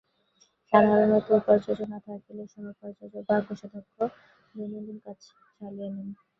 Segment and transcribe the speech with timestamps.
[0.73, 3.97] সাধারণত উপাচার্য না থাকলে সহ উপাচার্য বা কোষাধ্যক্ষ
[4.55, 5.17] দৈনন্দিন কাজ
[5.57, 6.07] চালিয়ে নেন।